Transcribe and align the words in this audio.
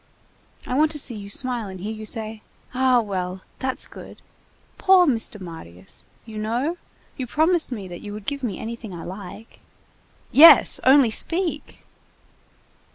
I 0.65 0.73
want 0.73 0.89
to 0.93 0.97
see 0.97 1.13
you 1.13 1.29
smile 1.29 1.67
and 1.67 1.79
hear 1.79 1.93
you 1.93 2.07
say: 2.07 2.41
'Ah, 2.73 3.01
well, 3.01 3.41
that's 3.59 3.85
good.' 3.85 4.19
Poor 4.79 5.05
Mr. 5.05 5.39
Marius! 5.39 6.05
you 6.25 6.39
know? 6.39 6.77
You 7.17 7.27
promised 7.27 7.71
me 7.71 7.87
that 7.87 8.01
you 8.01 8.11
would 8.11 8.25
give 8.25 8.41
me 8.41 8.57
anything 8.57 8.95
I 8.95 9.03
like—" 9.03 9.59
"Yes! 10.31 10.79
Only 10.85 11.11
speak!" 11.11 11.83